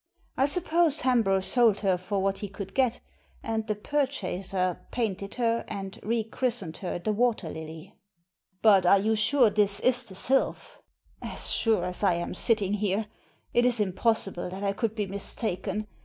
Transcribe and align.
I 0.35 0.47
suppose 0.47 1.01
Hambro 1.01 1.41
sold 1.41 1.81
her 1.81 1.95
for 1.95 2.23
what 2.23 2.39
he 2.39 2.47
could 2.49 2.73
get, 2.73 3.01
and 3.43 3.67
the 3.67 3.75
purchaser 3.75 4.79
painted 4.89 5.35
her, 5.35 5.63
and 5.67 5.99
rechristened 6.01 6.77
her 6.77 6.97
the 6.97 7.11
Water 7.13 7.49
Lily!'" 7.51 7.93
But 8.63 8.83
are 8.87 8.97
you 8.97 9.15
sure 9.15 9.51
this 9.51 9.79
is 9.79 10.03
the 10.05 10.15
Sylpk?" 10.15 10.77
"As 11.33 11.51
sure 11.51 11.83
as 11.85 11.99
that 12.01 12.13
I 12.13 12.13
am 12.15 12.33
sitting 12.33 12.73
here. 12.73 13.05
It 13.53 13.63
is 13.63 13.79
impossible 13.79 14.49
that 14.49 14.63
I 14.63 14.73
could 14.73 14.95
be 14.95 15.05
mistaken. 15.05 15.85